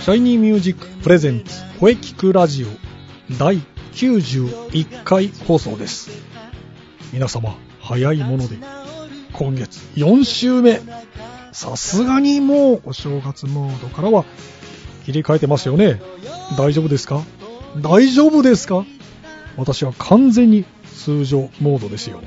[0.00, 2.66] シャイニーミュージック presents 声キクラジオ
[3.38, 3.58] 第
[3.92, 6.10] 91回放送です。
[7.12, 8.56] 皆様早いもので
[9.34, 10.80] 今月4週目。
[11.52, 14.24] さすがにもうお正月モードからは
[15.04, 16.00] 切り替えてますよね。
[16.56, 17.22] 大丈夫ですか？
[17.76, 18.86] 大丈夫ですか？
[19.58, 20.64] 私は完全に
[20.96, 22.22] 通常モードですよ。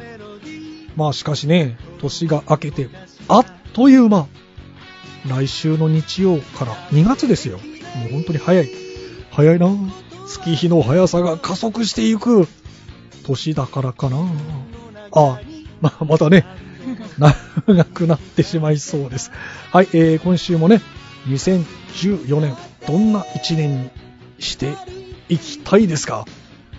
[0.95, 2.89] まあしかしね年が明けて
[3.27, 4.27] あっという間。
[5.27, 8.69] 来週の日曜から2月ですよもう本当に早い。
[9.31, 9.67] 早いな
[10.27, 12.47] 月日の速さが加速していく
[13.25, 14.17] 年だからかな
[15.11, 15.39] あ、
[15.81, 16.45] ま、またね、
[17.67, 19.31] 長くなってしまいそうです。
[19.71, 20.81] はい、えー、今週もね、
[21.27, 22.55] 2014年、
[22.87, 23.89] どんな1年に
[24.39, 24.73] して
[25.29, 26.25] いきたいですか？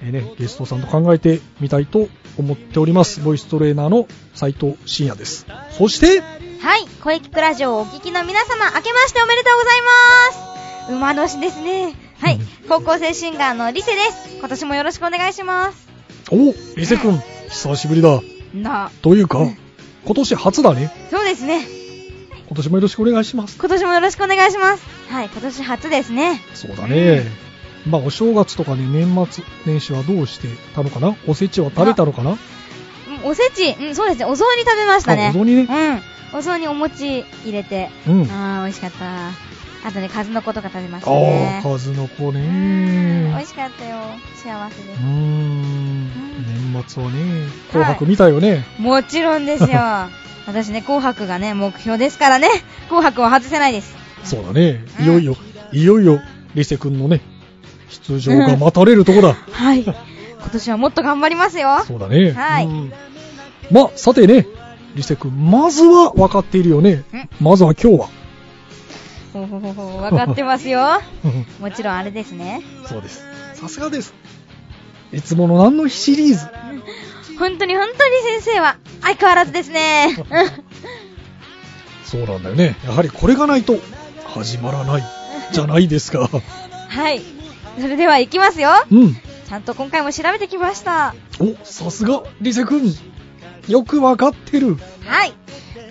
[0.03, 3.21] えー、ね、ゲストさんと考えてみたいと思っております。
[3.21, 5.47] ボイストレーナーの斉藤慎也です。
[5.71, 6.23] そして、
[6.65, 9.83] はい、声聞くラジオをお聞きの皆様、明けましておめでとうござい
[10.89, 11.93] ます馬年ですね。
[12.19, 12.39] はい、
[12.71, 14.39] 高校生シンガーのリセです。
[14.39, 15.87] 今年もよろしくお願いします。
[16.31, 17.21] おリセ君、
[17.51, 18.23] 久しぶりだ。
[18.55, 19.41] なというか、
[20.07, 20.91] 今年初だね。
[21.11, 21.69] そうですね。
[22.47, 23.59] 今年もよろしくお願いします。
[23.59, 24.83] 今年もよろしくお願いします。
[25.11, 26.41] はい、今年初ですね。
[26.55, 27.25] そうだね。
[27.87, 31.15] まあ、お正月とかね、年末年始はどうしてたのかな？
[31.29, 32.39] おせちは食べたのかな？
[33.23, 35.29] おせち、うん、そうですね、お雑煮食べましたね。
[35.29, 35.63] お雑煮ね。
[35.69, 36.14] うん。
[36.35, 37.91] お雑煮お餅入れて。
[38.09, 38.31] うん。
[38.31, 39.29] ああ、美味しかった。
[39.87, 41.61] あとね、数の子とか食べましたね。
[41.65, 43.31] ああ、数の子ね。
[43.31, 43.99] 美味しかったよ。
[44.35, 45.01] 幸せです。
[45.01, 46.09] うん。
[46.73, 48.51] 年末はね、紅白見たよね。
[48.51, 49.69] はい、もちろんですよ。
[50.47, 52.49] 私ね、紅白がね、目標ですからね。
[52.89, 53.95] 紅白は外せないです。
[54.25, 54.85] そうだね。
[55.01, 55.37] いよいよ、
[55.73, 56.21] うん、いよいよ、
[56.55, 57.21] リセ君のね、
[57.91, 59.35] 出場が待たれるとこだ。
[59.53, 59.83] はい。
[59.83, 59.95] 今
[60.51, 61.85] 年はもっと頑張りますよ。
[61.87, 62.33] そうだね。
[62.33, 62.69] はい。
[63.71, 64.47] まあ、さてね、
[64.95, 67.05] リセ君、まずは分かっているよね。
[67.41, 68.09] まずは今日は。
[69.33, 71.01] ほほほほ、分かってますよ。
[71.61, 72.63] もちろんあれですね。
[72.87, 73.25] そうです。
[73.55, 74.15] さすがです。
[75.13, 76.47] いつもの何の日シリーズ。
[77.39, 80.17] 本当に本当に先生は相変わらずですね。
[82.05, 82.77] そうなんだよね。
[82.85, 83.77] やはりこれがないと
[84.25, 85.03] 始まらない
[85.53, 86.31] じゃないですか。
[86.89, 87.23] はい。
[87.81, 88.71] それでは行きますよ。
[88.89, 89.15] うん。
[89.15, 91.15] ちゃんと今回も調べてきました。
[91.41, 92.95] お、さすが、リセ君。
[93.69, 94.77] よくわかってる。
[95.05, 95.33] はい。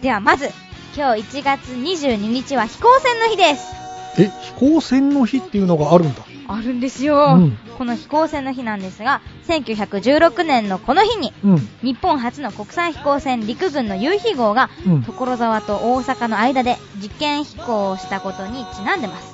[0.01, 0.49] ではまず、
[0.95, 3.73] 今日1月22日は飛行船の日です。
[4.19, 6.23] え、飛行船の日っていうのがあるんだ。
[6.47, 19.33] あるんですよ、うん、この飛行船の日なんですが、1916年のこの日に、うん、日本初の国際飛行船陸軍の夕日号が、うん、所沢と大阪の間で実験飛行をしたことにちなんでます。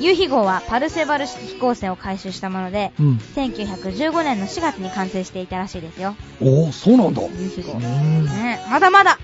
[0.00, 6.16] 夕日号はパルセバル式飛行船を回収したもので、うん、1915年の4月に完成していたらしいですよ。
[6.42, 7.22] おお、そうなんだ。
[7.22, 7.78] 夕日号。
[7.78, 9.18] ね、まだまだ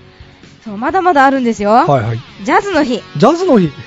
[0.63, 1.71] そう、まだまだあるんですよ。
[1.71, 2.19] はいはい。
[2.43, 3.01] ジャズの日。
[3.17, 3.69] ジャズの日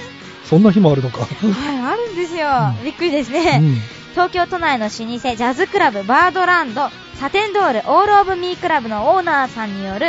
[0.44, 1.20] そんな日もあるのか。
[1.20, 2.48] はい、あるんですよ。
[2.78, 3.76] うん、びっくりですね、うん、
[4.10, 10.06] 東京都内の老舗ジャズクラブバードランドサテンドールオールオブミークラブのオーナーさんによる、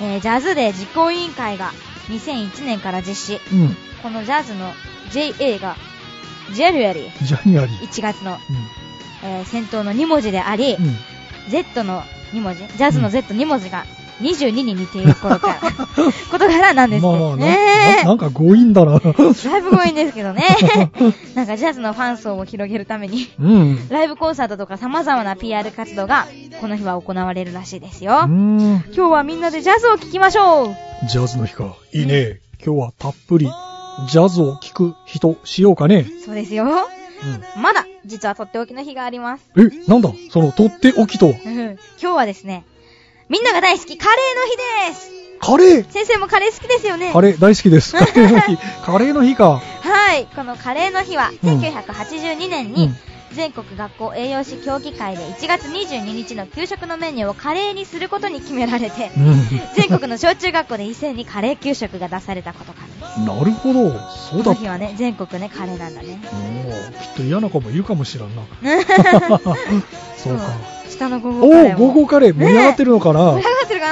[0.00, 1.72] えー、ジャズデー実行委員会が
[2.08, 3.54] 2001年から実施。
[3.54, 4.72] うん、このジャズの
[5.10, 5.76] JA が
[6.52, 7.86] January。January。
[7.86, 10.76] 1月の、うん、えー、先頭の2文字であり、
[11.48, 13.84] Z の2文字、ジャズの Z2 文字が
[14.20, 15.60] 22に似ていることから、
[16.30, 17.56] 事柄なんですけどね。
[17.96, 18.98] まあ、なんか強引だな。
[18.98, 20.44] だいぶ強引ですけどね。
[21.34, 26.26] なんかジャズのファン層を広げるために、うん、ライブコンサートとか様々な PR 活動が、
[26.60, 28.26] この日は行われるらしいですよ。
[28.26, 31.74] 今日はみんなでジャズを聴きましょうジャズの日か。
[31.92, 32.40] いいね。
[32.64, 33.50] 今日はたっぷり、
[34.08, 36.06] ジャズを聴く日としようかね。
[36.24, 36.64] そうですよ。
[36.64, 39.44] うん、まだ、実はとっておきの日があります。
[39.56, 40.10] え、なんだ？
[40.30, 41.30] そのとっておきと。
[41.30, 42.64] 今日はですね、
[43.30, 45.10] みんなが大好き、カレーの日です
[45.40, 45.90] カレー？
[45.90, 47.92] 先生もカレー好きですよねカレー大好きです。
[47.92, 48.56] カレーの日。
[48.84, 49.60] カレーの日か。
[49.60, 50.26] はい。
[50.34, 52.90] このカレーの日は、1982年に、
[53.32, 59.12] 全国学校栄養士協議会で1月22日の給食のメニューをカレーにすることに決められて、
[59.76, 63.20] 全国の小中学校で一斉にカレー給食が出されたことからです。
[63.20, 63.92] なるほど。
[64.08, 66.18] そうだこの日はね、全国ね、カレーなんだね。
[66.66, 68.42] おきっと嫌な子もいるかもしらんな。
[70.18, 70.79] そうか。
[70.90, 73.88] 下のゴーゴーカレーおお、ゴーゴーカレー盛り上がってるのかな、盛り上がってるか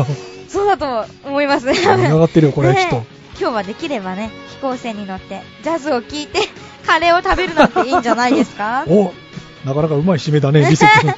[0.00, 0.06] な？
[0.48, 1.66] そうだと思います。
[1.66, 3.04] 盛り上がってるよ、これはきっと。
[3.38, 6.40] 今日はできればね、飛行船に乗って、ジャズを聴いて、
[6.86, 8.84] カレーを食べるなんていいんじゃないですか？
[8.88, 9.12] お
[9.66, 11.12] なかなかうまい締めだね、リセ君。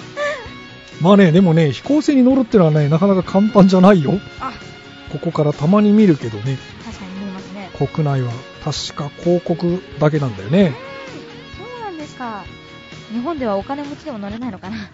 [1.00, 4.14] まあね、でもね、飛行船に乗るってのはね、なかなか簡単じゃないよ。
[4.40, 4.52] あ
[5.12, 6.58] ここからたまに見るけどね。
[6.84, 7.70] 確かに見えますね。
[7.94, 8.32] 国内は
[8.64, 10.74] 確か広告だけなんだよね。
[11.56, 12.42] そうなんですか。
[13.12, 14.90] 日本ではお金持ちでも乗れないのかな？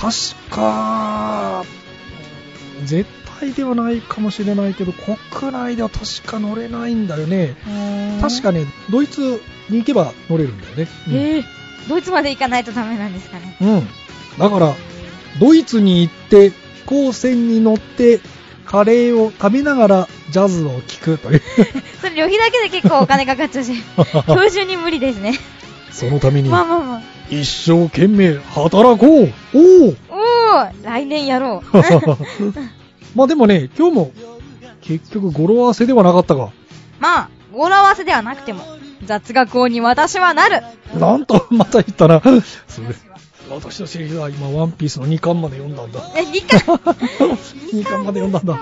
[0.00, 1.64] 確か、
[2.84, 3.10] 絶
[3.40, 7.56] 対ではないかもしれないけど、国内では確か乗れないんだよね。
[8.20, 10.88] 確かね、ドイツに行けば乗れるんだよね。
[11.08, 11.44] うん、えー、
[11.88, 13.56] ドイツまで行かないとダメなんですかね。
[13.60, 13.88] うん。
[14.38, 14.74] だから、
[15.40, 16.54] ドイツに行って飛
[16.86, 18.20] 行船に乗って
[18.64, 21.42] カレーを食べながらジャズを聴くという
[22.00, 23.72] それ旅費だけで結構お金かかっちゃうし
[24.26, 25.38] 今日中に無理ですね
[25.90, 31.76] そのためにまあまあまあ一生懸命働こうおおおお来年やろう
[33.14, 34.12] まあでもね今日も
[34.80, 36.50] 結局語呂合わせではなかったが
[36.98, 38.62] まあ語呂合わせではなくても
[39.04, 40.62] 雑学王に私はなる
[40.98, 42.20] なんとまた言ったな
[42.66, 42.88] それ
[43.50, 46.00] 私のセリフは今、ワンピースの2巻まで読んだんだ。
[46.14, 46.76] え、2巻
[47.72, 48.58] ?2 巻まで読んだんだ。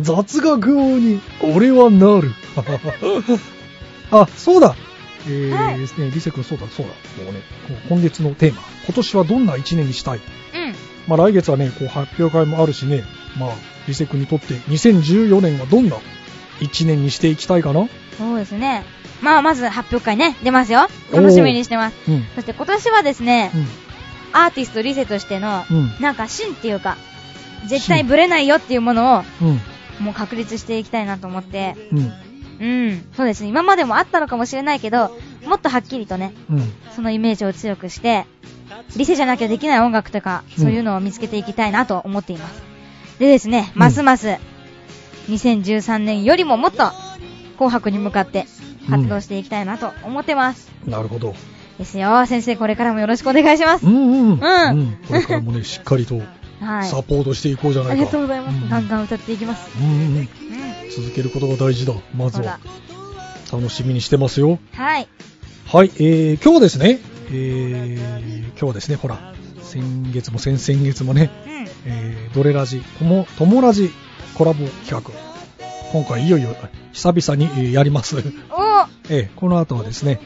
[0.00, 2.32] 雑学王に俺はなる。
[4.10, 4.74] あ、そうだ。
[5.26, 6.92] えー、はい、ですね、リセ君そうだ、そうだ。
[7.24, 7.40] もうね、
[7.88, 8.62] 今月のテーマ。
[8.86, 10.18] 今年はどんな1年にしたい？
[10.18, 10.22] うん。
[11.08, 13.04] まあ来月はね、こう発表会もあるしね、
[13.38, 13.50] まあ、
[13.88, 15.96] リセ君にとって2014年はどんな
[16.60, 17.88] 1年にしていきたいかな？
[18.18, 18.84] そうですね。
[19.22, 20.88] まあ、まず発表会ね、出ますよ。
[21.12, 21.96] 楽しみにしてます。
[22.08, 23.66] うん、そして今年はですね、うん
[24.32, 26.98] アーティストリセとしての、うん、なんか芯っていうか、
[27.68, 29.22] 絶対ブレないよっていうものを、
[29.98, 31.74] もう確立していきたいなと思って、
[32.60, 33.48] うん、うん、そうですね。
[33.48, 35.16] 今までもあったのかもしれないけど、
[35.46, 38.26] もっとはっきりとね、うん、そのイメージを強くして、
[38.96, 42.62] リセじゃなきゃできない音楽とか、そういうのを見つけていきたいなと思っています。
[43.18, 44.38] でですね、ますます、
[45.28, 46.90] 2013年よりももっと、
[47.56, 48.46] 紅白に向かって
[48.90, 50.70] 活動していきたいなと思ってます。
[50.86, 51.34] なるほど。
[51.78, 52.26] ですよ。
[52.26, 53.86] 先生、これからもよろしくお願いします。
[53.86, 54.30] うんうん。
[54.32, 54.70] うん。
[54.70, 56.20] うん、これからもね、しっかりと、
[56.60, 57.92] サポートしていこうじゃないか。
[57.92, 58.56] ありがとうございます。
[58.56, 59.70] うん、ガンガン歌っていきます。
[59.78, 59.92] うんう
[60.22, 60.28] ん。
[60.90, 61.94] 続けることが大事だ。
[62.14, 62.58] まずは。
[63.52, 64.58] 楽しみにしてますよ。
[64.72, 65.08] はい。
[65.66, 71.52] はい、えー、今日ですね、えー、今日はですね、ほら、先月も先々月もね、うん、
[71.86, 73.90] えー、ドレラジ、とも、ともラジ
[74.34, 75.02] コラボ企画。
[75.92, 76.54] 今回いよいよ
[76.92, 78.16] 久々にやります。
[78.16, 78.20] お
[79.08, 80.20] えー、この後はですね、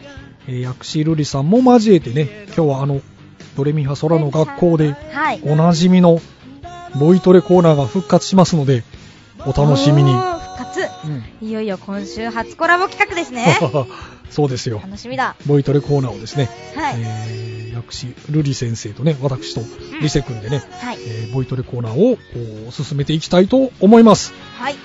[0.46, 3.02] えー、薬師瑠璃さんも交えてね、今日はあの、
[3.56, 4.96] ドレミファ空の学校で、
[5.44, 6.20] おなじみの
[6.98, 8.84] ボイトレコーナーが復活しますので、
[9.46, 10.29] お楽しみに。
[10.60, 10.80] 復活、
[11.40, 13.58] うん、いよいよ今週初コラボ企画ですね。
[14.30, 14.80] そうですよ。
[14.82, 15.34] 楽しみだ。
[15.46, 19.62] ボイトレコーナーをですね、はい、えー、薬師瑠璃先生とね、私と
[20.00, 24.32] リセ君でね、うん、はい、えー、ボイトレコーナーを進めていきたいと思います。
[24.56, 24.76] はい。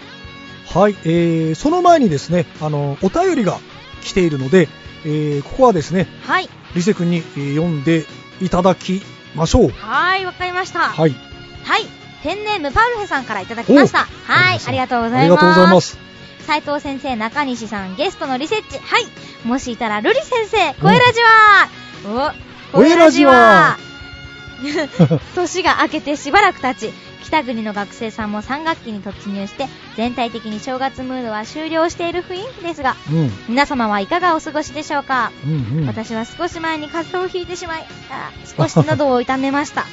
[0.73, 3.59] はい、えー、その前にですね、あの、お便りが
[4.01, 4.67] 来ているので、
[5.05, 6.49] えー、ここはですね、はい。
[6.75, 8.05] リセ君に、えー、読んで
[8.41, 9.03] いただき
[9.35, 9.69] ましょう。
[9.69, 10.79] はい、わかりました。
[10.79, 11.15] はい。
[11.63, 12.04] はい。
[12.25, 13.99] ペンネームパルフェさんからいただきました。
[13.99, 15.99] はい、ありがとうございます。
[16.39, 18.79] 斉藤先生、中西さん、ゲストのリセッチ。
[18.79, 19.05] はい。
[19.47, 22.33] もしいたら、ルリ先生、声ラジは、
[22.73, 23.77] お、声ラジは、
[25.35, 26.93] 年が明けてしばらく経ち、
[27.23, 37.85] 北国の学生さんも3学期に突入して全体的に正月ムードは終了している雰囲気ですが、うん、皆様はいかがお過ごしでしょうか、うんうん、私は少し前に風邪をひいてしまい
[38.55, 39.85] 少し喉を痛めました。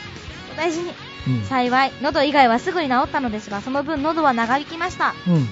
[0.53, 0.93] お大事に、
[1.27, 5.49] うん、幸い喉以外はすぐに治ったのですがその分喉は長引きました、うん。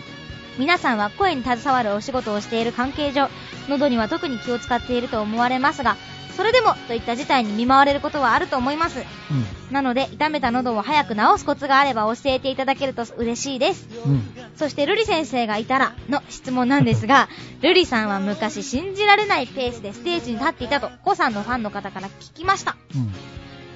[0.58, 3.28] 皆さんは声に携わるお仕事をしている関係上
[3.68, 5.96] 喉には特に気を使っていると思われますが
[6.36, 14.22] それでもといった事態に見舞われることはあると思います、うん、なので痛めた喉を早く治すコツがあれば教えていただけると嬉しいです、うん、
[14.56, 17.28] そして瑠璃先生がいたらの質問なんですが
[17.60, 23.12] 瑠璃さんは昔信じられないペースでステージに立っていたとコさんのファンの方から聞きました、うん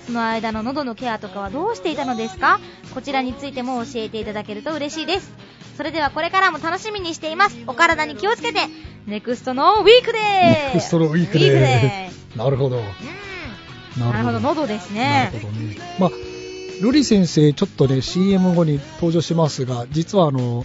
[0.07, 2.61] その間の喉のケアとかはどうしていたのですか？
[2.93, 5.33] こちらについても教えていただけると嬉しいです。
[5.77, 7.57] それではこれからも楽しみにしています。
[7.67, 8.61] お体に気をつけて、
[9.07, 12.83] ネクストのウィークでーネクストのウィークでーなるほど。
[13.99, 15.31] なるほど、喉ですね。
[15.33, 15.77] なるほどね。
[15.99, 16.11] まあ、
[16.81, 20.65] 瑠璃先生、ちょっとね、CM 後に登場しますが、実はあの、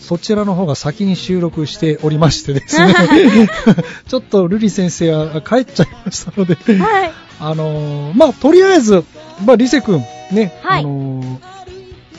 [0.00, 2.94] そちらの方が先に収録しておりましてですね
[4.06, 9.04] ちょっと瑠璃先生は帰っちゃいましたのではい、あのー、まあ、とりあえず、
[9.44, 10.02] まあ、リセ君、
[10.32, 11.38] ね、はい、あのー、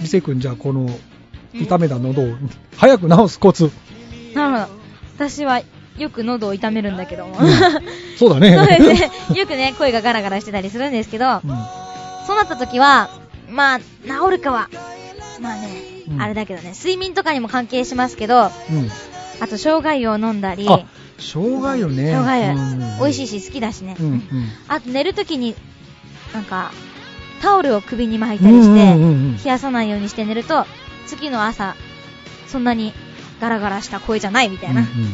[0.01, 0.89] リセ君、じゃあこの、
[1.53, 2.27] 痛めた喉を
[2.77, 3.71] 早く治すコツ。
[4.33, 4.79] なるほど。
[5.15, 5.61] 私は
[5.97, 7.49] よく喉を痛めるんだけども、うん、
[8.17, 8.55] そうだね。
[8.55, 9.01] そうです
[9.33, 9.39] ね。
[9.39, 11.41] よくね、声がガラガラしてたりするんですけど、うん、
[12.25, 13.09] そうなった時は、
[13.49, 13.85] まあ、治
[14.31, 14.69] るかは、
[15.41, 15.67] まあね、
[16.09, 18.89] うん、あれだけどね、睡眠とかにも関係しますけど、うん、
[19.39, 20.85] あと、生姜湯を飲んだり、あ、
[21.17, 22.13] 生姜湯ね。
[22.13, 23.95] 生姜湯、うん、美味しいし好きだしね。
[23.99, 24.23] うんうん、
[24.67, 25.55] あと、寝るときに、
[26.33, 26.71] なんか、
[27.41, 30.65] タオルを首に巻いたりして、冷やさないようにして寝ると、
[31.07, 31.75] 次の朝、
[32.47, 32.93] そんなに
[33.39, 34.81] ガラガラした声じゃないみたいな。
[34.81, 35.11] うんうんうん、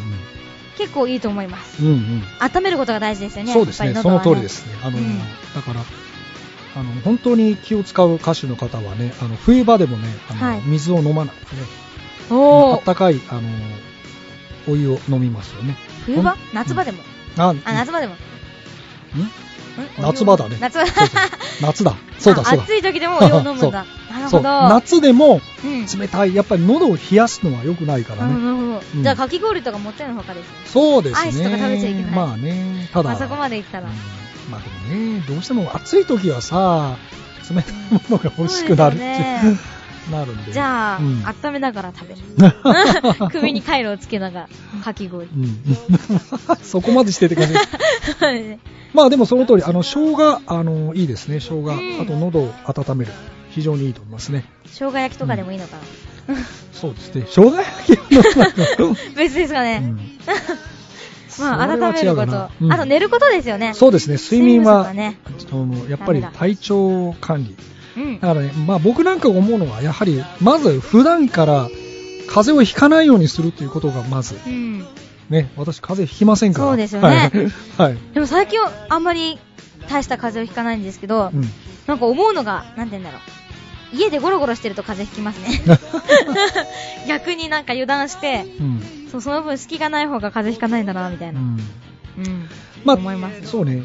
[0.77, 2.24] 結構いいと思います、うんうん。
[2.39, 3.53] 温めることが大事ですよね。
[3.53, 3.94] そうですね。
[3.94, 4.74] ねその通りですね。
[4.84, 5.82] あの、うん、だから、
[6.75, 11.67] あの、本当に気を使う歌手の方はね、あの、冬場でもね、あの、はい、水を飲まないでね。
[12.32, 13.41] おあったかい、あの、
[14.67, 15.75] お湯を飲みますよね。
[16.05, 16.38] 冬場？
[16.53, 17.00] 夏場でも？
[17.38, 18.13] あ、夏場でも。
[18.13, 18.17] ん？
[20.00, 20.57] 夏場だね。
[20.60, 20.86] 夏場。
[21.62, 21.95] 夏だ。
[22.17, 22.63] そうだそうだ。
[22.63, 23.86] 暑い時でもお湯を飲むんだ。
[24.10, 24.69] なるほど。
[24.69, 25.41] 夏でも
[26.00, 28.34] 冷たい、やっぱり喉を冷やすのは良くないからね。
[28.34, 28.62] なるほ
[28.95, 29.03] ど。
[29.03, 30.55] じゃあかき氷とか持ってのほかですね。
[30.65, 31.22] そうですね。
[31.22, 32.12] アイスとか食べちゃいけない。
[32.12, 32.89] まあね。
[32.93, 33.12] ただ。
[33.12, 33.88] あそこまで行ったら。
[34.50, 36.98] まあでもね、どうしても暑い時はさ、
[37.50, 39.57] 冷たいものが欲しくなるっていう。
[40.12, 40.51] なるんで。
[40.51, 43.29] じゃあ、うん、温めながら食べる。
[43.31, 44.50] 首にカイロをつけながら、
[44.83, 45.27] かき氷。
[45.27, 45.59] うん、
[46.63, 47.53] そこまでしてって感じ。
[48.93, 51.71] まあでもその通り、あの、生姜、あの、いいですね、生姜。
[52.01, 53.12] あと喉を温める。
[53.55, 54.43] 非常にいいと思いますね。
[54.65, 55.77] 生姜焼きとかでもいいのか
[56.27, 56.43] な、うん、
[56.74, 57.21] そうですね。
[57.25, 59.81] 生姜焼きの別ですかね。
[59.81, 60.00] うん、
[61.39, 63.74] まあ、温めること、うん、あと寝ることですよね。
[63.74, 64.17] そうですね。
[64.17, 65.17] 睡眠は、ね、
[65.89, 67.55] やっぱり体調管理。
[68.20, 71.70] だからね、まあ僕なんか思うのは、やはり、まず普段から
[72.28, 74.86] 風邪をひかないようにするということがまず、うん、
[75.30, 76.68] ね、私風邪ひきませんから。
[76.68, 77.32] そうですよね。
[77.78, 77.98] はい。
[78.14, 78.60] でも最近
[78.90, 79.40] あんまり
[79.90, 81.50] 大した風邪をひかないんですけど、うん、
[81.88, 83.22] なんか思うのが、なんて言うんだろう。
[83.94, 85.80] 家でゴロゴロしてると風邪ひきますね。
[87.08, 91.40] 逆になんか油断して、うん、そうその分隙がない方が風邪ひかないんだな、みたいな。
[91.40, 91.58] うん。
[92.18, 92.50] うん、
[92.84, 93.84] まあ、思います、ね、そうね。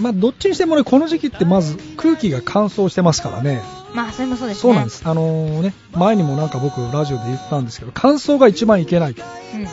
[0.00, 3.62] まあ、どっちにしてもね、この時期ってまず空気が乾燥してますからね。
[3.94, 4.60] まあ、それもそうですね。
[4.62, 5.02] そうなんです。
[5.04, 9.22] あのー、ね、前にもなんか僕ラジオで言ったんですけど、乾燥が一番いけないと。
[9.54, 9.66] うん。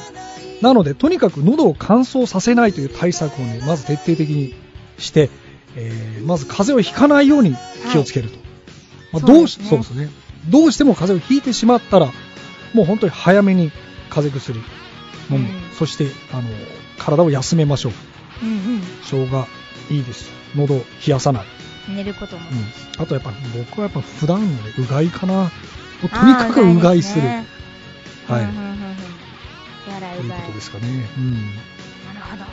[0.62, 4.54] なので、とにかく喉を乾燥させないという対策をね、まず徹底的に
[5.00, 5.30] して、
[5.76, 7.56] えー、まず風邪をひかないように
[7.92, 8.36] 気をつけると。
[8.36, 8.46] はい、
[9.14, 10.10] まあ、どうし、そうですね。
[10.50, 12.10] どうしても風邪をひいてしまったら、
[12.74, 13.72] もう本当に早めに
[14.10, 14.60] 風邪薬
[15.36, 15.50] 飲む。
[15.50, 16.44] うん、そして、あの、
[17.00, 17.94] 体を休めましょう。
[18.44, 18.82] うんうん。
[19.04, 19.48] 生姜
[19.92, 20.32] いいです。
[20.56, 21.46] 喉冷やさない。
[21.90, 25.52] 寝ることも、うん、あとやっぱ僕はやっぱ普段の、ね、うがいかな。
[26.02, 27.24] とにかくうがいする。
[27.24, 27.46] ね、
[28.28, 28.44] はい。
[28.44, 28.82] うんうんうん
[29.90, 30.88] やらいうことですかね。
[31.18, 31.32] うん。
[31.32, 32.44] なるほど。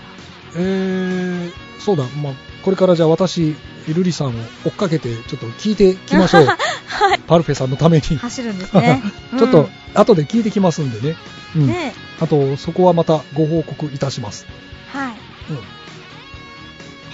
[0.56, 3.54] えー、そうだ、まあ、これからじゃあ私、
[3.86, 4.30] ルリさんを
[4.64, 6.46] 追っかけて、ちょっと聞いてきましょう。
[6.88, 8.16] はい、パルフェさんのために。
[8.16, 9.02] 走るんですね。
[9.38, 11.16] ちょっと、後で聞いてきますんでね。
[11.56, 11.66] うん。
[11.66, 14.46] ねあと、そこはまたご報告いたします。
[14.92, 15.12] はい。
[15.50, 15.77] うん。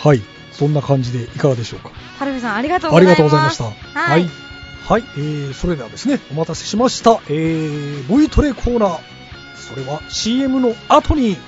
[0.05, 0.23] はい。
[0.53, 1.91] そんな感じでいかがでしょうか？
[2.19, 3.25] パルフェさん、ありがとうございました。
[3.25, 3.57] ありがとうございまし
[3.95, 4.01] た。
[4.01, 4.31] はい。
[4.87, 7.21] はい、えー、それではですね、お待たせしました。
[7.29, 8.99] えー、ボイトレコーナー。
[9.57, 11.39] それは CM の後に。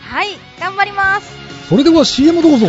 [0.00, 1.30] はい、頑張ります。
[1.68, 2.68] それでは CM どうぞ。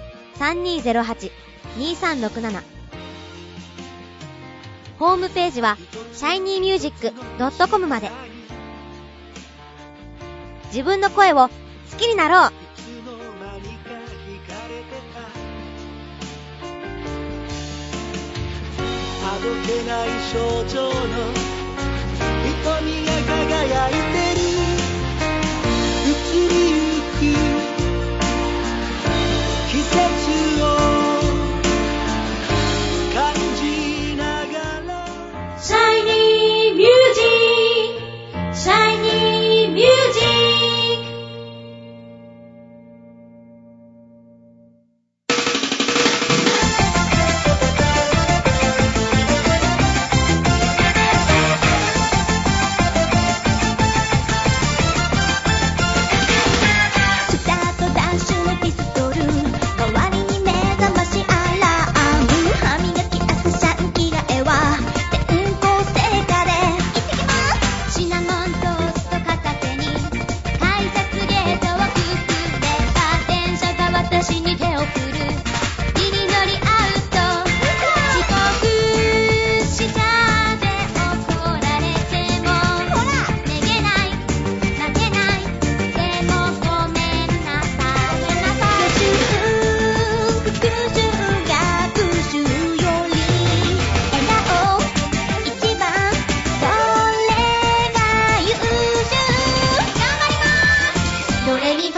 [0.39, 2.61] 3208-2367
[4.99, 5.77] ホームページは
[6.13, 8.09] shinymusic.com まで。
[10.67, 11.51] 自分の声を好
[11.97, 12.37] きになろう。
[12.37, 12.51] あ
[19.43, 20.93] どけない症状の
[22.63, 24.30] 瞳が輝いて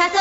[0.04, 0.12] 今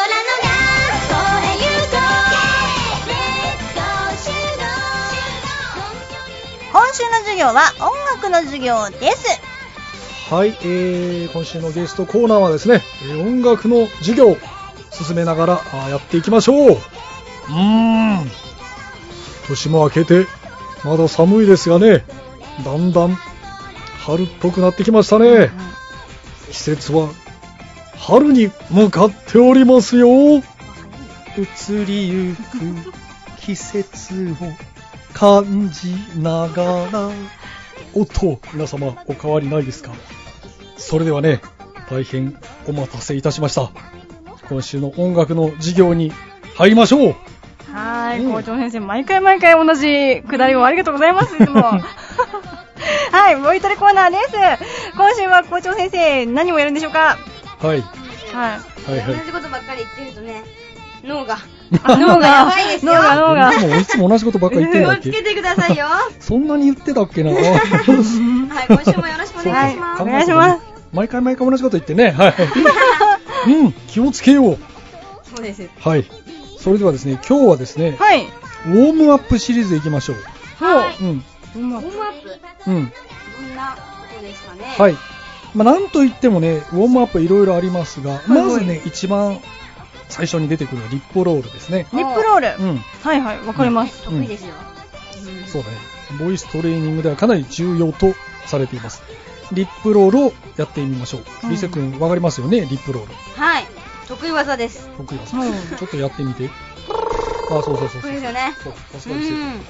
[6.95, 9.41] 週の授業は音楽の授業です
[10.33, 14.37] はい、えー、今週のゲストコーナーはですね、えー音楽の授業を
[14.93, 16.69] 進めながらあーやっていきましょう。
[16.69, 18.31] うーん。
[19.49, 20.27] 年も明けて、
[20.85, 22.05] まだ寒いですがね、
[22.65, 23.15] だんだん
[24.05, 25.51] 春っぽくなってきましたね。
[26.53, 27.09] 季節は
[28.05, 30.09] 春に向かっておりますよ。
[30.39, 30.43] 移
[31.87, 32.93] りゆく
[33.41, 34.35] 季節を
[35.15, 37.11] 感じながら。
[37.95, 39.93] おっと、皆様お変わりないですか？
[40.77, 41.41] それではね、
[41.91, 43.71] 大変お待たせいたしました。
[44.49, 46.13] 今週の音楽の授業に
[46.57, 47.15] 入りましょう。
[47.73, 51.63] はーい、うん校長先生、毎回毎回同じくだりをありがとうございます、いつも。
[53.13, 54.33] はい、ボイトレコーナーです。
[54.97, 57.17] 今週は校長先生、何をやるんでしょうか？
[57.63, 57.81] はい。
[57.81, 57.81] はい。
[58.91, 59.19] はいはい。
[59.19, 60.43] 同じことばっかり言ってるとね、
[61.05, 61.39] 脳が、
[61.85, 62.93] あ脳がやばいですよ。
[62.95, 65.09] 脳が脳がいつもいつも同じことばっかり言ってん気だっけ？
[65.11, 65.87] をつけてくださいよ。
[65.87, 67.31] は そんなに言ってたっけな？
[67.33, 70.03] い、今週もよろしくお願いします。
[70.03, 70.61] はいお願いします。
[70.93, 72.11] 毎回毎回同じこと言ってね。
[72.11, 72.35] はい。
[73.51, 74.59] うん、気をつけよう。
[75.35, 75.69] そうです。
[75.81, 76.05] はい。
[76.59, 78.27] それではですね、今日はですね、はい。
[78.67, 80.65] ウォームアップシリーズ行きましょう。
[80.65, 80.97] はい。
[81.03, 81.25] うん。
[81.57, 81.91] ウォームアップ、
[82.69, 82.75] うん。
[82.75, 84.75] どんなことですかね？
[84.79, 84.97] はい。
[85.55, 89.41] まあ、なんといってもね、ウォームアップいろいろありますが、まずね、一番
[90.09, 91.87] 最初に出てくるのはリップロールですね。
[91.93, 92.65] リップロール。
[92.65, 92.77] うん。
[92.79, 94.03] はいはい、わかります。
[94.03, 94.55] 得意ですよ。
[94.67, 94.73] うん
[95.47, 95.77] そうだね。
[96.19, 98.15] ボイストレーニングではかなり重要と
[98.47, 99.03] されています。
[99.53, 101.23] リップロールをやってみましょう。
[101.45, 103.15] うんリセ君わかりますよね、リップロール。
[103.37, 103.67] はい。
[104.09, 104.89] 得意技です。
[104.97, 105.37] 得意です。
[105.37, 106.51] うんちょっとやってみて。
[107.59, 108.11] あ、そうそうそうそう。
[108.11, 108.55] 得意ですよね。
[108.63, 108.73] そう。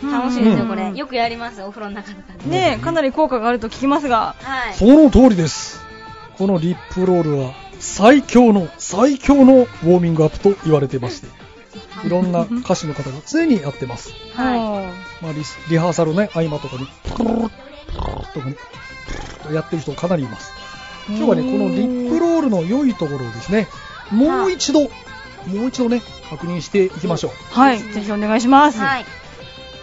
[0.08, 0.12] ん。
[0.12, 0.92] 楽しいですよ、うんこれ。
[0.92, 2.50] よくやります、お風呂の中とかで。
[2.50, 4.34] ねえ、かなり効果があると聞きますが。
[4.40, 4.74] はい。
[4.74, 5.82] その通りです。
[6.38, 11.28] このリップロールは最強の最強のウォーミングアップと言われてまして、
[12.04, 14.12] いろんな歌手の方が常にやってます。
[14.34, 14.60] はい
[15.22, 17.28] まあ、リスリハーサルね、合間とかに、プル
[18.34, 18.56] とかね、
[19.52, 20.52] やってる人かなりいます。
[21.08, 23.68] 今日はね、このリップロールの良いところをですね、
[24.10, 24.88] もう一度、も
[25.64, 27.32] う一度ね、確認していきましょう。
[27.50, 28.78] はい、ぜひお願いします。
[28.78, 29.04] はい。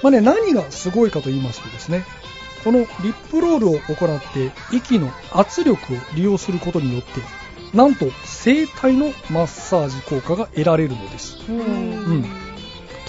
[0.01, 2.03] まあね、何がすごいかと言いますとですね、
[2.63, 7.21] このリップロールを行って息の圧力を利用することによって、
[7.77, 8.07] なんと
[8.43, 11.37] 声帯のマッサージ効果が得られるのです。
[11.47, 11.63] うんう
[12.15, 12.25] ん。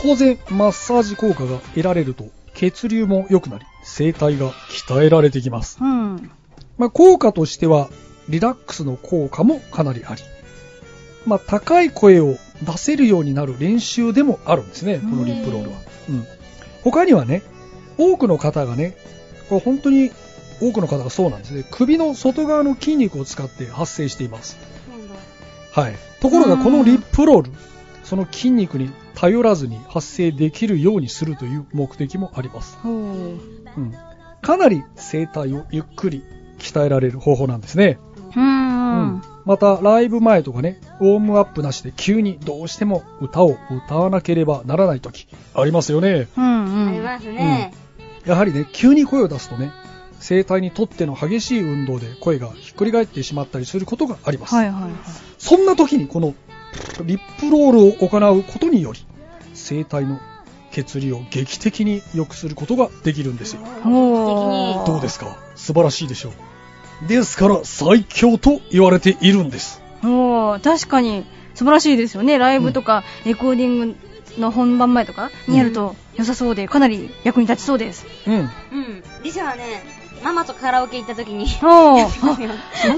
[0.03, 2.25] 当然、マッサージ効果が得られると、
[2.55, 5.79] 血流も良くなり、声帯が鍛えられてきます。
[5.81, 6.31] うん。
[6.77, 7.89] まあ、効果としては、
[8.29, 10.23] リラックスの効果もかなりあり、
[11.27, 15.77] まあ、高い声を出せるようになる練習でもあるんですね、このリップロールは。
[16.09, 16.27] うん。
[16.83, 17.43] 他にはね、
[17.99, 18.97] 多くの方がね、
[19.49, 20.11] これ本当に
[20.61, 21.65] 多くの方がそうなんですね。
[21.71, 24.59] 首の外側の筋肉を使って発生しています。
[25.73, 25.95] はい。
[26.21, 27.53] ところがこのリップロール、
[28.05, 32.77] その筋肉に頼らずに発生できるようにするという目的もあります。
[32.83, 32.93] ほう。
[32.93, 32.99] う
[33.81, 33.95] ん。
[34.43, 36.25] かなり声帯をゆっくり
[36.59, 37.99] 鍛えられる方法なんですね。
[38.37, 38.41] う。
[38.41, 46.29] うんまた、ライブ前とかね、ウォームアップなしで急にどうしても歌を歌わなければならない時ありますよね。
[46.37, 46.89] うんうん。
[46.89, 47.73] ありますね。
[48.27, 49.73] やはりね、急に声を出すとね、
[50.21, 54.55] 声帯にとっての激しい運動で声がひっくり返ってしまったりすることがあります。
[54.55, 54.91] はいはいはい。
[55.39, 56.35] そんな時にこの
[57.05, 59.07] リップロールを行うことにより、
[59.55, 60.21] 声帯の
[60.71, 63.63] 血流を劇的に良くすることができるんですよ。
[64.87, 65.39] どうですか？
[65.57, 66.33] 素晴らしいでしょう。
[67.07, 69.83] ですから最強と言われているんです。
[70.03, 72.39] おー確かに素晴らしいですよね。
[72.39, 73.97] ライブとかレコーディング
[74.39, 78.07] の本番前とかにやると良さそうで、かなり役に立ちそうです。
[78.27, 78.35] うん。
[78.35, 78.49] うん。
[79.23, 79.83] 実はね、
[80.23, 82.37] ママとカラオケ行った時に、おー本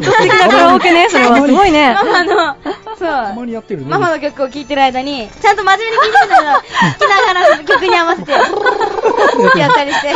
[0.00, 1.36] 当素敵なカラオケね、それは。
[1.36, 1.94] すごいね。
[1.94, 2.56] ママの、
[2.98, 3.08] そう。
[3.08, 3.88] たまにやってるね。
[3.88, 8.32] ママの曲を聴いてる間に、ちゃんと真面目に聴いてるんだけど、聴きながら曲に合わせて、
[9.58, 10.14] やったりして、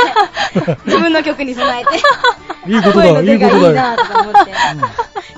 [0.86, 2.02] 自分の曲に備えて、
[2.68, 3.96] いいことだ、いいことだよ。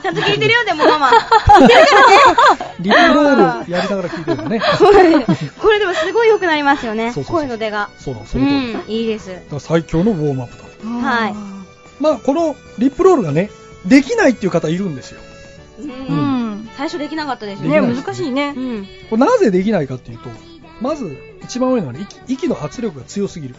[0.02, 1.10] ちゃんと聴いてるよ、でもママ。
[1.10, 2.68] 聴いてるからね。
[2.80, 4.60] リップロールやりながら聞いてるのね。
[5.60, 7.90] これでもすごい良くなりますよね声の出が。
[7.98, 8.16] そう
[8.86, 9.36] いいです。
[9.50, 11.08] ら最強のウォームアップだ。
[11.08, 11.34] はい
[12.00, 13.50] まあ、このリップロールがね、
[13.84, 15.20] できないっていう方いるんですよ。
[15.80, 15.82] う。
[15.82, 16.70] うんん。
[16.76, 18.60] 最初できなかったですでね、難しいねう。
[18.60, 18.86] ん。
[19.10, 20.30] これなぜできないかっていうと、
[20.80, 23.56] まず一番上のはね、息息の圧力が強すぎる。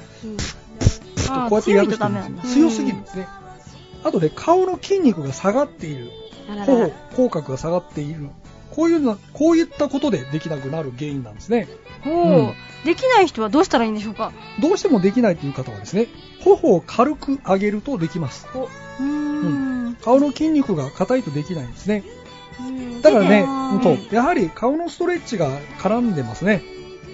[1.30, 2.48] あーこうやってやる人。
[2.48, 3.28] 強すぎるんですね。
[4.04, 6.12] あとね、顔の筋肉が下がっている。
[6.66, 8.30] 頬、口角が下がっている。
[8.76, 11.68] こういうの、こういったことでできなくなる原因なんですね。
[12.04, 12.54] ほうんう。
[12.86, 14.32] できない人はどうしたらいいんでしょうか？
[14.62, 16.08] どうしてもできないという方はですね、
[16.44, 18.48] 頬を軽く上げるとできます。
[18.54, 19.98] うーん。
[20.02, 22.04] 顔の筋肉が硬いとできないんですね。
[22.60, 23.46] うんだからね、
[23.82, 26.62] そう、やはり顔のストレッチが絡んでますね。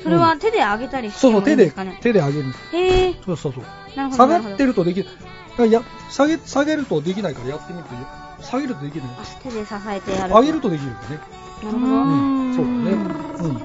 [0.04, 2.54] それは手で上げたりしてもいいんですかね、そうそう、手で、手で上げる。
[2.74, 3.16] へえ。
[3.26, 3.64] そうそうそう。
[4.12, 5.10] 下がってるとできる。
[5.72, 9.10] や、下げ、下げるとできないからやってみると、下げるとできるね。
[9.42, 10.34] 手で支えてやる。
[10.34, 11.00] 上げるとできるよね。
[11.64, 11.96] なるほど。
[11.96, 12.92] うん、そうだね。
[13.40, 13.60] うん。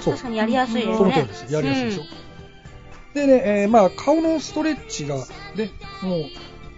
[0.00, 0.14] そう。
[0.14, 0.96] 確かにやりやすいですね。
[0.96, 1.52] その通りです。
[1.52, 2.02] やりやすいでしょ。
[2.02, 5.70] うん、でね、えー、まあ、顔のストレッチが、ね、
[6.02, 6.16] も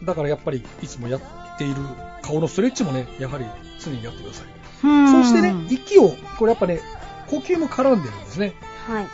[0.03, 1.77] う、だからやっぱり、いつもやっている
[2.23, 3.47] 顔のストレッチもね、やはり
[3.81, 4.47] 常にやってください。
[4.83, 6.81] そしてね、息を、これやっぱね、
[7.29, 8.55] 呼吸も絡んでるんですね。
[8.87, 9.07] はい。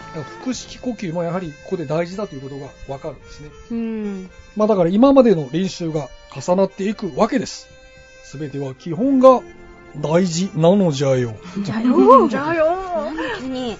[0.42, 3.50] 腹式呼吸もやはりここで大事だということがわかるんですね。
[3.70, 4.30] うん。
[4.56, 7.68] まあだから今までの練習が重なっていくわけです。
[8.24, 9.40] すべては基本が
[9.96, 11.34] 大事なのじゃよ。
[11.62, 12.28] じゃよ。
[12.28, 12.76] じゃよ。
[13.40, 13.76] 急に。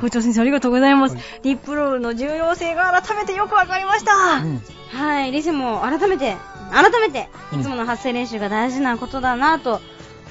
[0.00, 1.16] 校長先生ありがとうございます。
[1.16, 4.12] はい、リップロールの重要性が改めてよくわかりました。
[4.12, 6.36] うん、はい、リスも改めて、
[6.70, 9.80] 改めて、いつもの発声練習が大事なことだなと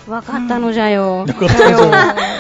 [0.08, 1.26] 分かったのじゃよ。
[1.26, 1.92] 分かったよ。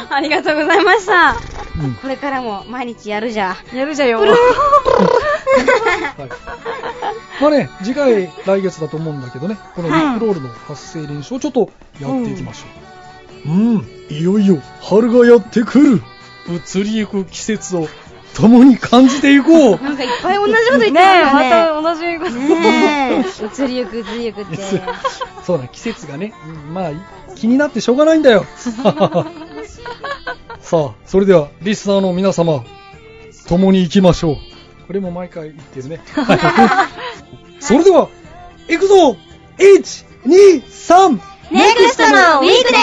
[0.09, 1.35] ありがとうございました。
[1.81, 3.57] うん、これからも毎日やるじゃ。
[3.73, 4.21] やるじゃよ。
[7.41, 13.51] まあね、次回来月だと思うんだけどね、 このリップロールの発声練習をちょっとやっていきましょう。
[13.51, 16.03] うん、うん、いよいよ春がやってくる。
[16.47, 17.87] 移りゆく季節を
[18.33, 19.79] 共に感じていこう。
[19.83, 20.91] なんかいっぱい同じこと言ってますね。
[20.91, 22.31] ねまた同じこと。
[22.31, 23.25] ね
[23.65, 24.57] 移りゆく移りゆくって。
[25.45, 26.33] そうだ、季節がね、
[26.73, 26.91] まあ、
[27.35, 28.45] 気になってしょうがないんだよ。
[30.61, 32.63] さあ、それでは、リスナーの皆様、
[33.47, 34.37] 共に行きましょう。
[34.87, 36.01] これも毎回言ってるね。
[37.63, 38.09] それでは、
[38.67, 39.15] 行くぞ
[39.57, 41.19] !1、2、3!
[41.49, 42.77] ネクストのウィークで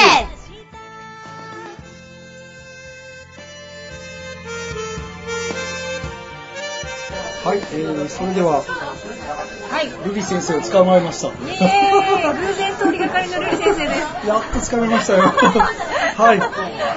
[7.44, 11.28] はい、えー、それでは、はい、ルビ先生を捕まえました。
[11.28, 14.00] イエーイ偶然通りがかりのルビ先生です。
[14.26, 15.24] やっと捕まえましたよ。
[16.16, 16.40] はい、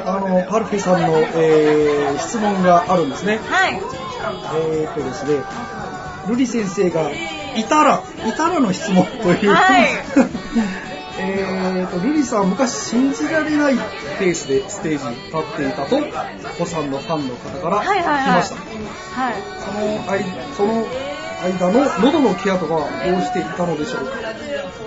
[0.05, 3.41] あの、パルフェさんの、えー、質問があるんですね。
[3.49, 3.73] はい。
[3.73, 5.43] えー、っとですね、
[6.29, 7.09] ルリ先生が、
[7.55, 9.87] いたら、いたらの質問という、はい、
[11.19, 13.75] えーと、ルリさん昔信じられない
[14.19, 15.97] ペースでステージに立っていたと、
[16.57, 19.21] 子さんのファンの方から聞きました。
[19.21, 20.85] はい、その間、その
[21.43, 24.11] 間の喉のケアとかはどうしていたのでしょうか？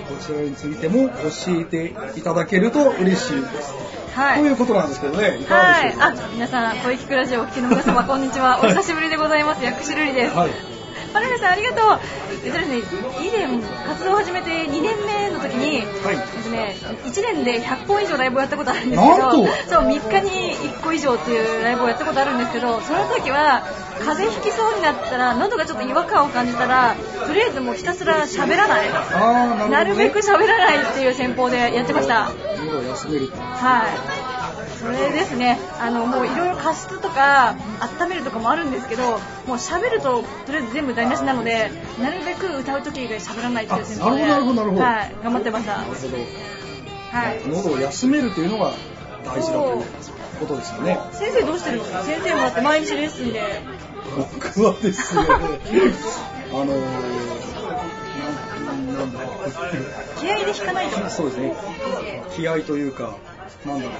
[0.07, 1.15] こちらについても教
[1.61, 3.73] えていただけると嬉しいです。
[4.15, 4.39] はい。
[4.41, 8.59] ということなんですけどね、いかがでしょうか、はい、あ、皆さん、声聞くラジオお聞きの皆様、こんにちは。
[8.63, 9.63] お久しぶりでございます。
[9.63, 10.35] 薬師瑠璃です。
[10.35, 10.76] はい。
[11.17, 11.99] パルメさんありがとう。
[12.45, 12.77] えっとですね、
[13.25, 13.47] 以前
[13.87, 16.75] 活動を始めて2年目の時に、はい、えっとね、
[17.05, 23.63] 1年で100本以上ライブをやったことあるんですけど、そう3日に1個以上っていうライブをやったことあるんですけど、その時は
[23.97, 28.89] 風邪ひきそうになったら喉がちょっと違和感を感じたら、とりあえずもうひたすら喋らない。
[28.91, 32.29] ななるべく喋らないっていう戦法でやってました。
[32.63, 33.31] 喉を休める。
[33.31, 34.26] はい。
[34.79, 35.57] それですね。
[35.79, 37.55] あのもういろいろ加湿とか
[37.99, 48.73] 温めるとかもあるんですけどもう喋るととりあえず全部台無しなのでなるべく歌う時以外喋らないっていう戦法でなるほどなるほど、はい、頑張ってましたなるほど、はい、喉を休めるというのが
[49.25, 49.85] 大事だという
[50.39, 50.99] ことですよね。
[51.11, 53.41] 先生どうしてるんですか先生もだって毎日レッスンで
[54.15, 55.21] 僕はですね
[56.53, 57.27] あのー
[60.19, 61.09] 気合で弾かないと。
[61.09, 61.53] そうですね。
[62.35, 63.17] 気合というか
[63.65, 63.93] なんだろう。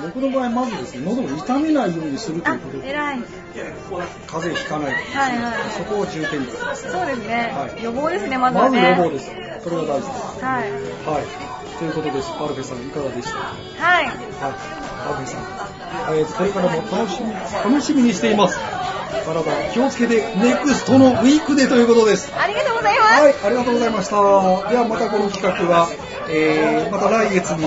[0.00, 3.18] 僕の場合、まずですね、喉を痛めないようにするということで、偉い
[4.26, 4.92] 風邪ひかない。
[4.92, 5.54] はいはい。
[5.76, 6.46] そこを重点に。
[6.46, 7.52] そうですね。
[7.54, 8.80] はい、予防ですね、まずは、ね。
[8.80, 9.30] まず予防です。
[9.64, 10.44] それが大事です。
[10.44, 10.72] はい。
[10.72, 11.24] はい。
[11.78, 12.30] ということです。
[12.38, 13.38] パルフェさん、いかがでした？
[13.38, 14.06] はい。
[14.06, 14.14] はい。
[14.38, 14.54] パル
[15.16, 18.58] フェさん、えー、これからも楽しみ、楽しみにしています。
[19.26, 19.42] 体
[19.72, 22.32] 気をつけて、ネクストのウィークでということです。
[22.36, 23.22] ありがとうございます。
[23.22, 24.16] はい、ありがとうございました。
[24.70, 25.88] ではまたこの企画は、
[26.30, 27.64] えー、また来月に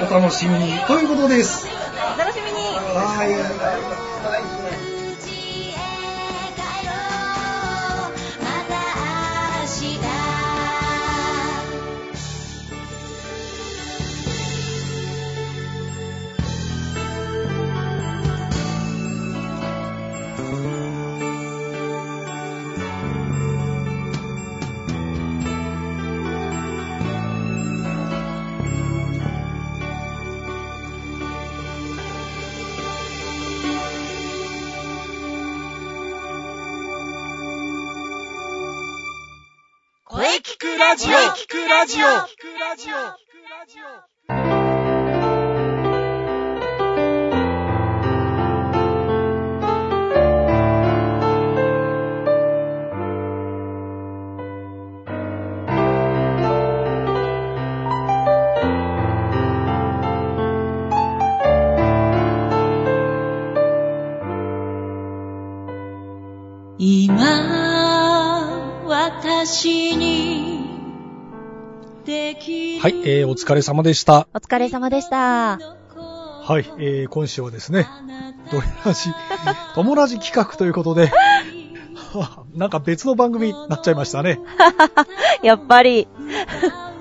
[0.00, 1.66] お楽しみに、ということです。
[2.14, 2.58] お楽しみに。
[2.94, 4.07] はい。
[41.68, 42.06] ラジオ。
[42.06, 42.26] ラ
[42.78, 42.96] ジオ。
[42.96, 43.14] ラ
[43.66, 43.76] ジ
[44.64, 44.67] オ。
[72.80, 74.28] えー、お疲れ様でした。
[74.32, 75.58] お疲れ様でした。
[75.58, 77.86] はい、えー、今週はですね、
[78.52, 79.10] ドレラジ、
[79.74, 81.10] 友ラジ企画ということで、
[82.54, 84.38] なんか別の番組になっちゃいましたね。
[85.42, 86.06] やっぱり。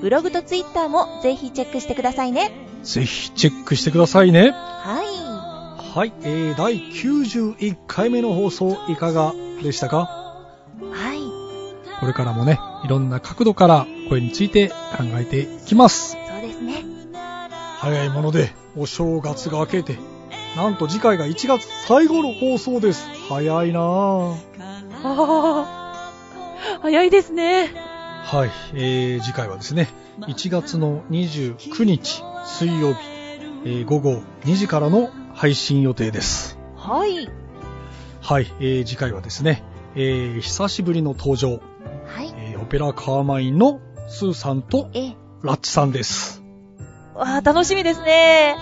[0.00, 2.52] ブログとツイッターもぜひチェックしてくださいね。
[2.84, 4.50] ぜひチェックしてくださいね。
[4.50, 5.06] はい。
[5.94, 9.96] はい、えー、第91回目の放送いかがでしたか？
[10.80, 11.18] はい。
[12.00, 14.74] これからもね、いろんな角度から声について考
[15.14, 16.12] えていきます。
[16.12, 16.84] そうですね。
[17.78, 19.98] 早いもので、お正月が明けて、
[20.56, 23.08] なんと次回が1月最後の放送です。
[23.28, 24.36] 早いなぁ。
[25.02, 26.12] あ
[26.82, 27.72] 早いですね。
[28.24, 29.88] はい、えー、次回はですね、
[30.20, 33.00] 1月の29日水曜日、
[33.64, 36.58] えー、午後2時からの配信予定です。
[36.76, 37.28] はい。
[38.24, 39.62] はい、えー、次回はですね、
[39.94, 41.60] えー、久しぶりの登場。
[42.06, 42.32] はい。
[42.38, 44.88] えー、オペラカーマインのスーさんと、
[45.42, 46.42] ラッチさんです。
[47.14, 48.56] わあ、楽しみですね。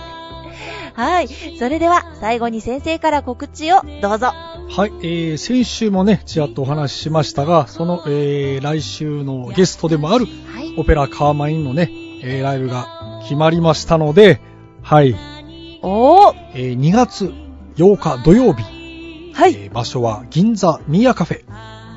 [0.95, 1.29] はい。
[1.29, 4.33] それでは、最後に先生から告知をどうぞ。
[4.33, 4.91] はい。
[5.01, 11.89] えー、先週もね、ちらっとお話ししましたが、その、えー、来週のゲストでもある、はい、オペラカーマインのね、
[12.21, 14.41] えー、ライブが決まりましたので、
[14.81, 15.15] はい。
[15.81, 16.35] おー。
[16.53, 17.31] えー、2月
[17.77, 18.72] 8日土曜日。
[19.33, 19.55] はい。
[19.55, 21.43] えー、場所は銀座ミーヤカフェ。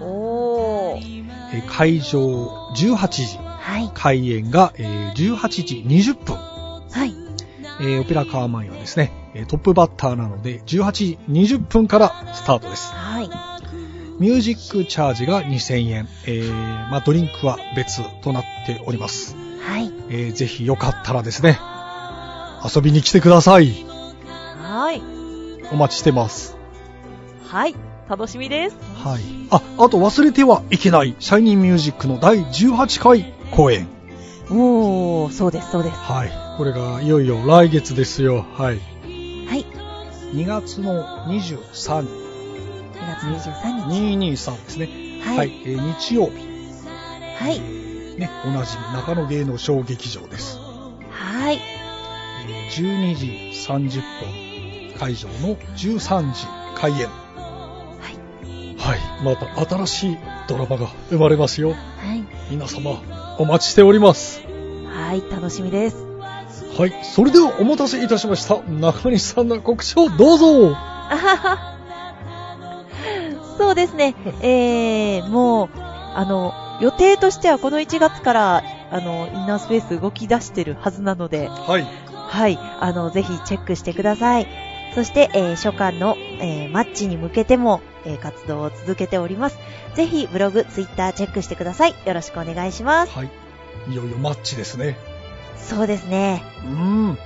[0.02, 1.26] おー。
[1.52, 3.38] えー、会場18時。
[3.38, 3.90] はい。
[3.94, 6.36] 開演が、えー、18時20分。
[6.36, 7.14] はい。
[7.80, 9.12] えー、オペラカーマインはですね、
[9.48, 12.92] トップバッターなので、18時20分からスタートです。
[12.92, 13.28] はい。
[14.18, 16.52] ミュージックチャージが2000円、えー、
[16.90, 19.36] まあ、ドリンクは別となっております。
[19.60, 19.92] はい。
[20.08, 21.58] えー、ぜひよかったらですね、
[22.64, 23.84] 遊びに来てください。
[24.58, 25.02] はい。
[25.70, 26.55] お待ちしてます。
[27.48, 27.74] はい。
[28.08, 28.76] 楽しみです。
[29.02, 29.22] はい。
[29.50, 33.88] あ、あと忘れてはいけない、シャイニーミュージックの第18回公演。
[34.50, 35.96] おー、そうです、そうです。
[35.96, 36.30] はい。
[36.56, 38.44] これがいよいよ来月ですよ。
[38.54, 38.76] はい。
[39.46, 39.66] はい。
[40.32, 42.08] 2月の23日。
[42.94, 43.96] 2月23日。
[44.18, 44.88] 223ですね。
[45.24, 45.36] はい。
[45.38, 46.32] はい、えー、日曜日。
[47.38, 47.60] はい。
[48.18, 50.58] ね、おなじみ中野芸能小劇場です。
[51.10, 51.58] はい。
[52.48, 53.26] えー、12時
[53.68, 54.02] 30
[54.92, 57.25] 分会場の13時開演。
[58.86, 59.00] はい。
[59.00, 59.24] はい。
[59.24, 61.70] また新しいドラマが生まれますよ。
[61.70, 61.76] は
[62.14, 62.24] い。
[62.50, 63.02] 皆様、
[63.38, 64.42] お待ちしております。
[64.86, 66.06] はい、楽しみです。
[66.78, 68.62] はい、それではお待たせいたしました。
[68.62, 70.76] 中西さんの告知をどうぞ。
[73.58, 81.86] そうですね、えー、もう、あの、予定としてはこの1月から、あの、インナースペース動き出してるはずなので、はい。
[82.28, 84.46] はい、あの、ぜひチェックしてください。
[84.94, 89.58] そして、えー、初夏の、えー、マッチに向けても、えー、活動を続けております。
[89.94, 91.94] ぜひ、ブログ、ツイッターチェックしてください。
[92.06, 93.12] よろしくお願いします。
[93.12, 93.30] はい。
[93.88, 94.96] いよいよマッチですね。
[95.56, 96.42] そうですね。
[96.64, 97.18] うん。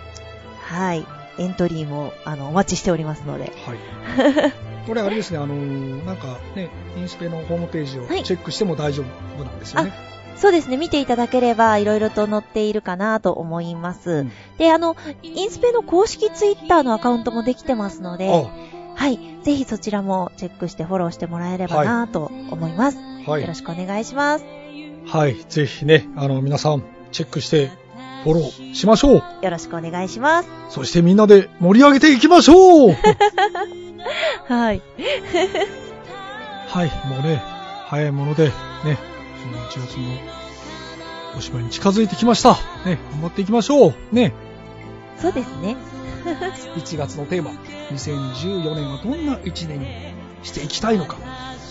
[0.62, 1.06] はい。
[1.38, 3.52] エントリーも、あの、お待ちしておりますので。
[3.66, 4.52] はい。
[4.86, 9.04] これあれですね、あのー、なんかね、インスペのホームページをチェックしても大丈
[9.36, 9.90] 夫なんですよね。
[9.90, 14.10] はいそうですね、見ていただければ、いろいろと載っているかなと思います。
[14.10, 18.48] うん、で、あの、インスペの公式ツイッターのアカウントもできてますので、
[19.00, 23.40] はい、ぜひそちらもチェックしてフォローしてもらえればなと思います、はい。
[23.40, 24.44] よろしくお願いします。
[25.06, 27.70] はい、ぜひね、あの、皆さん、チェックして
[28.24, 29.14] フォローしましょう。
[29.14, 30.50] よろしくお願いします。
[30.68, 32.92] そしてみんなで盛り上げていきましょう
[34.52, 34.82] はい。
[36.68, 37.42] はい、もうね、
[37.86, 38.52] 早いもので、ね、
[39.70, 42.58] 1月のおしまいに近づいてきました。
[42.84, 43.94] ね、頑張っていきましょう。
[44.12, 44.34] ね。
[45.16, 45.78] そうですね。
[46.76, 47.50] 1月のテーマ
[47.92, 49.86] 2014年はどんな1年に
[50.42, 51.16] していきたいのか、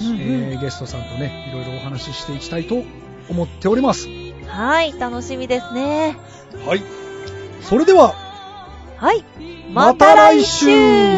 [0.02, 2.84] うんうん、えー、ゲストさんとねいろいろお話ししていきたいと
[3.30, 4.08] 思っております。
[4.48, 6.18] はい楽しみですね。
[6.66, 6.84] はい。
[7.62, 8.14] それでは
[8.98, 9.24] はい。
[9.72, 11.10] また来週。